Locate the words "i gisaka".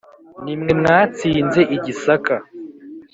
1.75-2.35